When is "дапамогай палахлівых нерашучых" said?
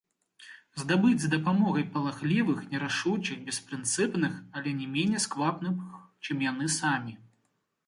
1.33-3.37